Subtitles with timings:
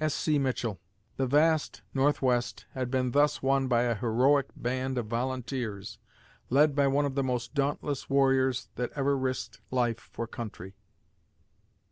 [0.00, 0.14] S.
[0.14, 0.38] C.
[0.38, 0.78] MITCHELL
[1.16, 5.98] The vast Northwest had been thus won by a heroic band of volunteers,
[6.50, 10.76] led by one of the most dauntless warriors that ever risked life for country.